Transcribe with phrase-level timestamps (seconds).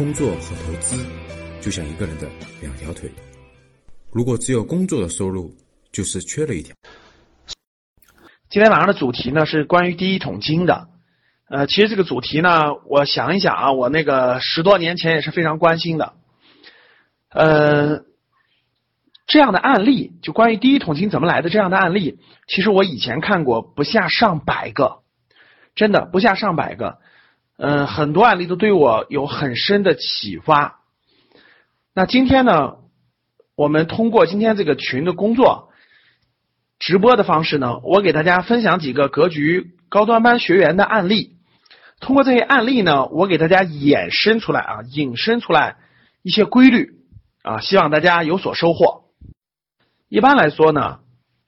[0.00, 0.96] 工作和投资
[1.60, 2.26] 就像一个人的
[2.62, 3.10] 两条腿，
[4.10, 5.54] 如果只有工作的收入，
[5.92, 6.74] 就是缺了一条。
[8.48, 10.88] 今天晚上的主题呢是关于第一桶金的。
[11.50, 16.14] 呃，其实这个主题呢，我想一想啊，我那个十多年前也是非常关心的。
[17.28, 18.04] 呃，
[19.26, 25.02] 这样的案例，就关于第一桶金怎么来的这样的案例，其实我以前看过不下上百个，
[25.74, 27.00] 真的不下上百个。
[27.62, 30.80] 嗯，很多案例都对我有很深的启发。
[31.94, 32.76] 那今天呢，
[33.54, 35.68] 我们通过今天这个群的工作
[36.78, 41.36] 直播的方式呢，我给大家分享几个格局高端班学员的案例。
[42.00, 45.76] 通过这些案例呢，我给大家衍生出来啊，引申出来
[46.22, 46.92] 一些规律
[47.42, 49.02] 啊，希望大家有所收获。
[50.08, 51.00] 一般来说呢，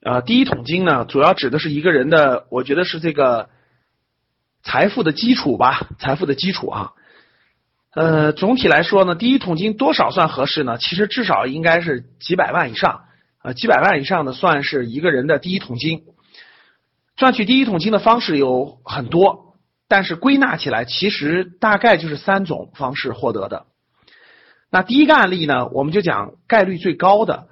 [0.03, 3.49] 呃，第一桶金呢，主要指的是一个人的，我觉得是这个
[4.63, 6.93] 财富的基础吧，财富的基础啊。
[7.95, 10.79] 呃，总体来说呢，第一桶金多少算合适呢？
[10.79, 13.05] 其实至少应该是几百万以上
[13.39, 16.03] 啊，几百万以上的算是一个人的第一桶金。
[17.17, 19.51] 赚取第一桶金的方式有很多。
[19.89, 23.67] 但是归纳起来，其实大概就是三种方式获得的。
[24.71, 27.49] 那第一个案例呢，我们就讲概率最高的，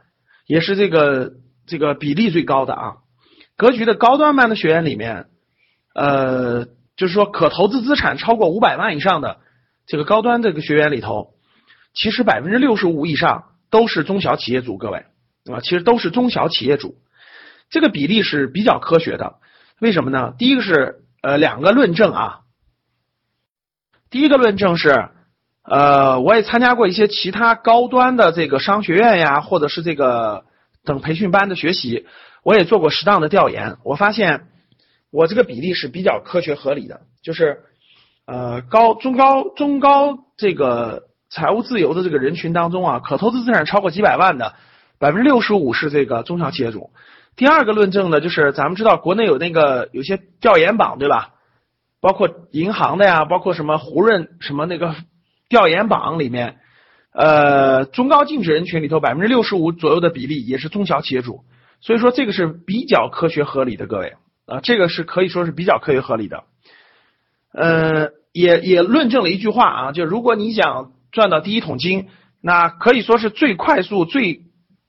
[0.46, 1.32] 也是这个
[1.66, 2.94] 这个比例最高的啊。
[3.58, 5.26] 格局的高端班的学员里面，
[5.94, 6.66] 呃，
[7.00, 9.38] 就是说可投资资产超过五百万以上的
[9.86, 11.32] 这个高端这个学员里头，
[11.94, 15.06] 其实百分之六十五以上都是中小企业主，各位
[15.50, 16.96] 啊，其实都是中小企业主。
[17.70, 19.36] 这个比例是比较科学的，
[19.80, 20.34] 为什么呢？
[20.38, 20.98] 第一个是。
[21.22, 22.38] 呃，两个论证啊。
[24.08, 25.10] 第一个论证是，
[25.62, 30.46] 呃，我也参加过一些其他高端的这个商学院呀，或者是这个
[30.82, 32.06] 等培训班的学习，
[32.42, 34.46] 我也做过适当的调研，我发现
[35.11, 37.61] 我这个比例是比较科学合理的，就是
[38.27, 44.54] 呃高中高中高这个财务自由的这个人群当中啊，可投资资产超过几百万的
[44.99, 46.91] 百分之六十五是这个中小企业主。
[47.37, 51.34] 第二个论证呢，就是咱们知道国内有那个有些调研榜，对吧？
[52.00, 54.94] 包括银行的呀，包括什么胡润什么那个
[55.49, 56.56] 调研榜里面，
[57.12, 61.44] 呃，中高净值人群里头百分之六十五左右的比例也是中小企业主，
[61.81, 64.15] 所以说这个是比较科学合理的，各位
[64.50, 66.44] 啊，这个是可以说是比较科学合理的。
[67.53, 72.09] 呃，也也论证了一句话啊，就如果你想赚到第一桶金，
[72.43, 74.43] 那可以说是最快速、最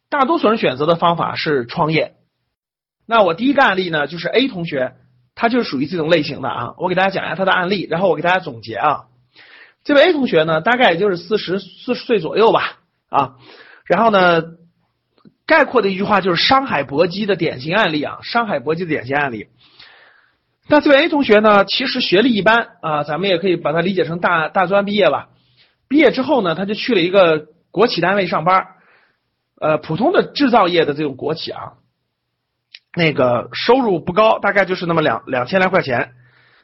[0.10, 2.16] 大多数人选择的方法是创业。
[3.08, 4.94] 那我第一个案例呢，就是 A 同学，
[5.36, 6.74] 他就是属于这种类型的啊。
[6.78, 9.06] 我给大家讲一下他的案例，然后我给大家总结啊。
[9.84, 12.78] 这位 A 同学呢，大概也就是四十四十岁左右吧
[13.10, 13.36] 啊。
[13.86, 14.44] 然后呢，
[15.52, 19.48] 概括的一句话就是商海搏击的典型案例啊，商海搏击的典型案例。
[20.70, 25.28] 那这位 A 同学呢，其实学历一般啊，咱们也可以把它理解成大大专毕业吧。
[25.90, 28.66] 毕业之后呢，他就去了一个国企单位上班，
[29.60, 31.74] 呃，普通的制造业的这种国企啊。
[32.96, 36.14] 那个收入不高，大概就是那么两两千来块钱，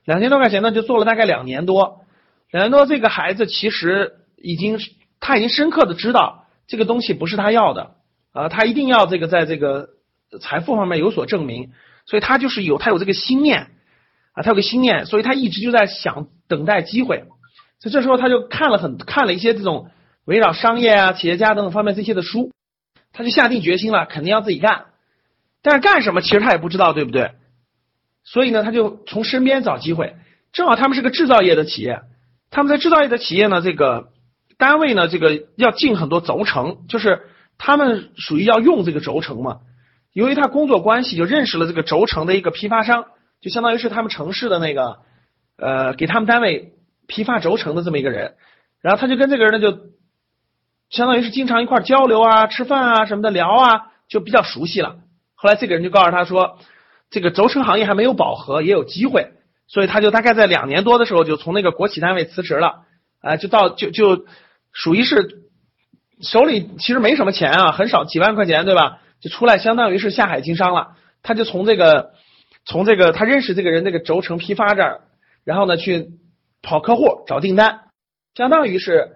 [0.06, 2.06] 两千多块钱呢，就做了大概两年多。
[2.52, 4.80] 两年多，这个孩子其实已经
[5.20, 7.97] 他已经深刻的知道这个东西不是他要的
[8.38, 9.90] 呃，他一定要这个在这个
[10.40, 11.72] 财富方面有所证明，
[12.06, 13.72] 所以他就是有他有这个心念
[14.34, 17.24] 啊，他有个心念，所以他一直就在想等待机会。
[17.80, 19.90] 所以这时候他就看了很看了一些这种
[20.26, 22.52] 围绕商业啊、企业家等等方面这些的书，
[23.12, 24.86] 他就下定决心了，肯定要自己干。
[25.64, 27.32] 但是干什么，其实他也不知道，对不对？
[28.24, 30.16] 所以呢，他就从身边找机会。
[30.54, 32.02] 正好他们是个制造业的企业，
[32.52, 34.10] 他们在制造业的企业呢，这个
[34.60, 37.24] 单位呢，这个要进很多轴承，就是
[37.58, 39.60] 他们属于要用这个轴承嘛。
[40.14, 43.06] 由于他工作关系，就认识了这个轴承的一个批发商，
[43.40, 44.98] 就相当于是他们城市的那个
[45.58, 46.74] 呃，给他们单位
[47.08, 48.36] 批发轴承的这么一个人。
[48.82, 49.80] 然后他就跟这个人呢，就
[50.90, 54.98] 相当于是经常一块交流啊、吃饭啊什么的聊啊，就比较熟悉了。
[55.36, 56.58] 后来这个人就告诉他说，
[57.10, 59.34] 这个轴承行业还没有饱和，也有机会，
[59.68, 62.86] 所以他就大概在两年多的时候就从那个国企单位辞职了，
[63.22, 64.26] 啊，就到就就
[64.72, 65.44] 属于是
[66.22, 69.00] 手里其实没什么钱啊，很少几万块钱对吧？
[69.20, 70.90] 就出来相当于是下海经商了，
[71.24, 72.12] 他就从这个
[72.66, 75.02] 从这个他认识这个人那个轴承批发这儿，
[75.44, 76.10] 然后呢去
[76.62, 77.82] 跑客户找订单，
[78.36, 79.10] 相当于是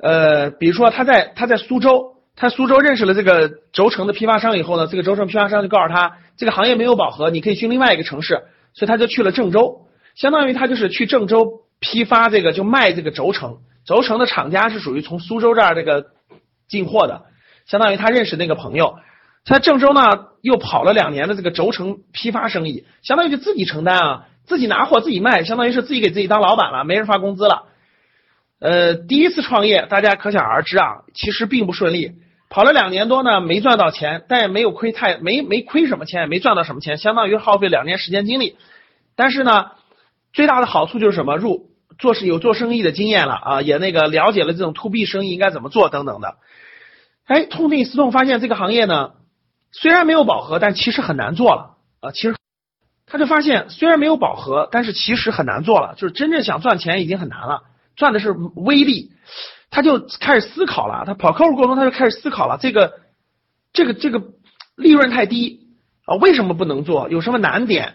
[0.00, 2.16] 呃，比如说他在他在苏州。
[2.36, 16.06] 他苏州认识了这个轴承的批发商以后呢，这个轴承批发商就告诉他，这个行业没有饱和，你可以去另外一个城市，所以他就去了郑州，相当于他就是去郑州批发这个就卖这个轴承，轴承的厂家是属于从苏州这儿这个
[16.70, 17.24] 进货的，
[17.66, 18.94] 相当于他认识那个朋友，
[19.44, 27.64] 在郑州呢又跑了两年的这个轴承批发生意，相当于就自己承担啊，自己拿货自己卖，相当于是自己给自己当老板了，没人发工资了。
[28.60, 32.12] 呃，第一次创业，大家可想而知啊，其实并不顺利。
[32.50, 38.56] 跑了两年多呢，没赚到钱，但也没有亏太没没亏什么钱，也没赚到什么钱，相当于耗费两年时间精力。
[39.16, 39.70] 但是呢，
[40.32, 41.36] 最大的好处就是什么？
[41.36, 41.69] 入
[42.00, 46.38] 做事有做生意的经验了啊，也那个了解了这种 to B 生意应该怎么做等等的。
[47.26, 49.12] 哎，痛定思痛，发现这个行业呢，
[49.70, 52.10] 虽然没有饱和，但其实很难做了啊。
[52.10, 52.34] 其实
[53.06, 57.62] 他就发现，虽然没有饱和，但是其实很难做了，就是真正想赚钱已经很难了。
[57.96, 59.12] 赚的是微利，
[59.70, 61.04] 他就开始思考了。
[61.06, 62.58] 他跑客户过程中，他就开始思考了。
[62.60, 62.94] 这个，
[63.72, 64.22] 这个，这个
[64.74, 65.68] 利润太低
[66.06, 67.10] 啊，为什么不能做？
[67.10, 67.94] 有什么难点？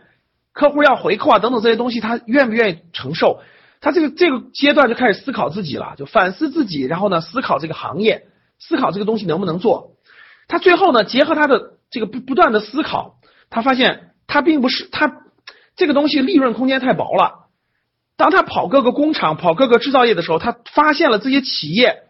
[0.54, 3.42] 客户要回扣啊，等等这些东西，他愿不愿意承受？
[3.86, 8.26] 他这个这个阶段就开始思考自己了，就反思自己，然后呢，思考这个行业，
[8.58, 9.92] 思考这个东西能不能做。
[10.48, 13.20] 他最后呢，结合他的这个不不断的思考，
[13.52, 15.22] 他发现他并不是他
[15.76, 17.46] 这个东西利润空间太薄了。
[18.18, 22.06] 当他跑各个工厂、跑各个制造业的时候，他发现了这些企业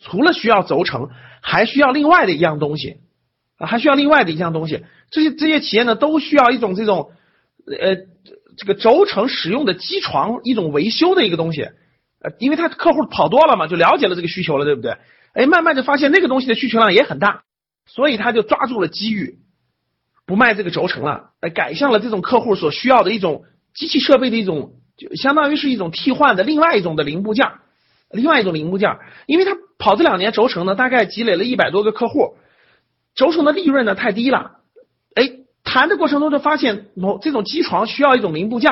[0.00, 1.10] 除了需要轴承，
[1.42, 2.96] 还需要另外的一样东西
[3.58, 4.86] 啊，还需要另外的一样东西。
[5.10, 7.10] 这些这些企业呢，都需要一种这种
[7.66, 7.96] 呃
[8.56, 11.62] 这个轴承使用的机床，一种维修的一个东西。
[12.20, 14.96] 呃，因为他客户跑多了嘛，就了解了这个需求了，对不对？
[15.34, 17.42] 哎，慢慢就发现那个东西的需求量也很大，
[17.86, 19.38] 所以他就抓住了机遇，
[20.26, 23.44] 不卖这个轴承了，哎，改向了这种客户所需要的一种
[23.74, 24.72] 机器设备的一种。
[24.94, 27.50] 就相当于是一种替换的另外一种的零部件，
[28.10, 32.36] 另外一种零部件，因为他跑这两年轴承呢，大概积累了一百多个客户，
[33.14, 34.58] 轴承的利润呢太低了，
[35.72, 38.70] 谈的过程中就发现某这种机床需要一种零部件，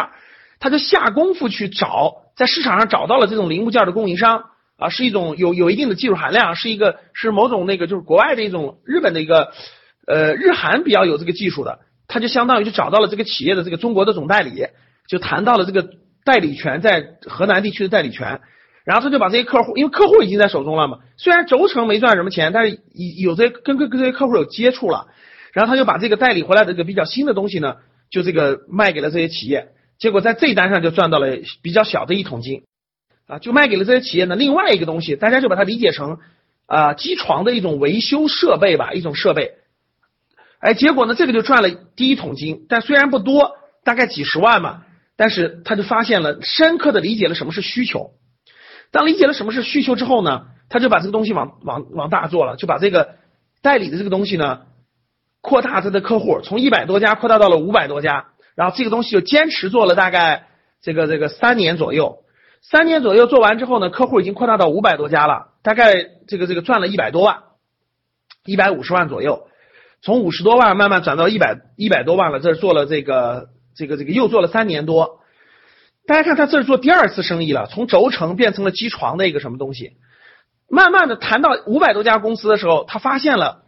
[0.59, 4.45] 他就下功夫去找，在市场上找到了这种零部件的供应商
[4.77, 9.53] 啊，是一种有有一定的技术含量，是一个是某种那个就是国外的一种日本的一个
[10.07, 14.67] 呃日韩比较有这个技术的，他就相当于就找到了这个企业的这个中国的总代理，
[15.09, 15.89] 就谈到了这个。
[16.23, 18.43] 代理权在河南地区的代理权，
[18.85, 25.07] 然后他就把这些客户，因为客户已经在手中了嘛，虽然轴承没赚什么钱，但是有有这些跟跟跟这些客户有接触了，
[25.53, 27.77] 然后他就把这个代理回来的这个比较新的东西呢，
[28.11, 29.69] 就这个卖给了这些企业，
[29.99, 32.63] 结果在这一单上就赚到了比较小的一桶金，
[33.27, 34.37] 啊，就卖给了这些企业呢。
[34.37, 36.19] 另外一个东西，大家就把它理解成
[36.67, 39.53] 啊机床的一种维修设备吧，一种设备，
[40.59, 44.85] 哎，结果呢这个就赚了第一桶金，但虽然不多，大概几十万嘛。
[45.17, 48.13] 但是他就发现了，深刻的理解了什么是需求。
[48.91, 53.17] 当理解了什么是需求之后呢，他就把这个东西往往往大做了，就把这个
[53.61, 54.63] 代理的这个东西呢，
[55.41, 58.27] 扩大他的客户，从一百多家扩大到了五百多家。
[58.55, 60.49] 然后这个东西就坚持做了大概
[60.83, 62.25] 这个这个三年左右。
[62.63, 67.43] 三年左右做完之后呢，客户已经扩大到五百多家了，大概这个这个赚了一百多万，
[68.45, 69.49] 一百五十万左右。
[70.03, 73.49] 从五十多万慢慢转到一百一百多万了，这是做了这个。
[73.73, 75.21] 这个这个又做了三年多，
[76.05, 79.93] 大家看他这是做第二次生意了，从轴承变成了机床的一个什么东西。
[80.69, 83.63] 慢慢的谈到五百多家公司的时候，他发现了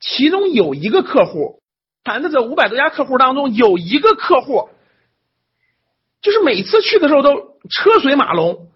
[0.00, 1.62] 其中有一个客户，
[2.04, 4.68] 谈的这五百多家客户当中有一个客户，
[6.22, 8.68] 就是每次去的时候都车水马龙，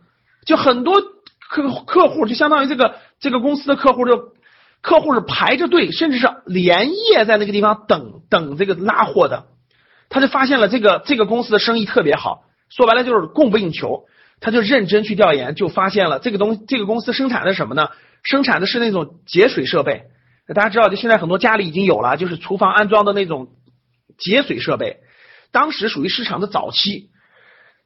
[0.46, 1.00] 就很多
[1.48, 4.32] 客客户就相当于这个这个公司的客户就
[4.80, 9.46] 客户是排着队，甚至是连夜在那个地方等等这个拉货的。
[10.08, 14.06] 他就发现了这个这个公司的生意特别好，说白了就是供不应求。
[14.40, 17.90] 他就认真去调研，就发现了这个东这个公司生产的什么呢？
[18.22, 20.04] 生产的是那种节水设备。
[20.54, 23.48] 大家知道，就现在很多家里已经有了，就是厨房安装的那种
[24.18, 24.98] 节水设备。
[25.52, 27.10] 当时属于市场的早期。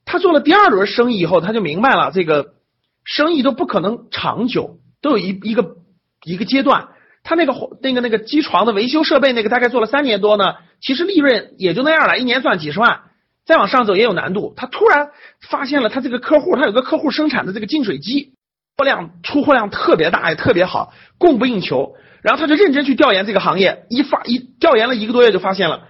[0.07, 2.57] 他做了第二轮生意以后，他就明白了，这个
[3.05, 5.77] 生意都不可能长久，都有一一个
[6.25, 6.89] 一个阶段。
[7.23, 13.01] 他那个那个那个机床的维修设备，那个大概做了三年多呢，其实利润也就那样了，一年赚几十万，
[13.47, 14.53] 再往上走也有难度。
[14.59, 15.09] 他突然
[15.49, 18.35] 发现了，他这个客户，他有个客户生产的这个净水机，
[18.77, 21.95] 货量出货量特别大，也特别好，供不应求。
[22.25, 25.83] 然后他就认真去调研这个行业，一发一调研了一个多月，就发现了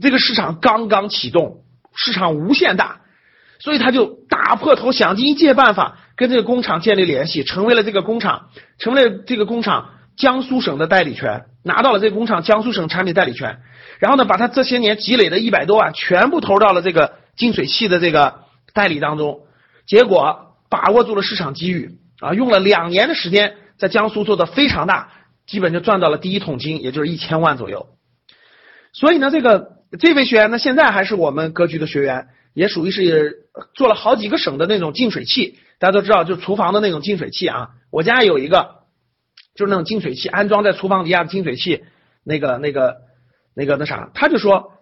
[0.00, 1.58] 这个市场刚刚启动，
[1.94, 3.02] 市场无限大，
[3.58, 9.90] 所以他就打破头，想尽一切办法跟这个工厂建立联系，成为了这个工厂，成为了这个工厂。
[10.16, 13.58] 江苏省的代理权拿到了这个工厂江苏省产品代理权，
[13.98, 18.42] 然后呢，把他这些年积累的一百多万全部投到了这个净水器的这个
[18.72, 19.40] 代理当中，
[19.88, 25.10] 结果把握住了市场机遇啊，用了两年的时间在江苏做的非常大，
[25.46, 27.88] 基本就赚到了第一桶金，也就是一千万左右。
[28.92, 38.82] 所以呢，这个这位学员呢，现在还是我们格局的学员，也属于是做了好几个省的那种净水器，大家都知道，就厨房的那种净水器啊，我家有一个。
[39.56, 41.84] 就是那种净水器安装在厨房底下的净水器，
[42.24, 43.02] 那个、那个、
[43.54, 44.72] 那个、那啥，他就说，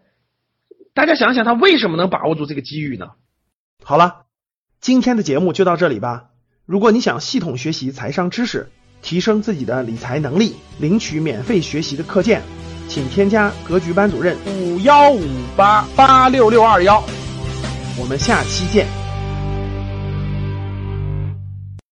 [0.94, 3.10] 大家想想他为什么能把握住这个机遇呢？
[3.84, 4.22] 好了，
[4.80, 6.30] 今天的节目就到这里吧。
[6.64, 8.70] 如果你想系统学习财商知识，
[9.02, 12.40] 提升自己的理财能力，领取免费学习的课件，
[12.88, 17.02] 请添加格局班主任五幺五八八六六二幺。
[17.98, 19.01] 我们下期见。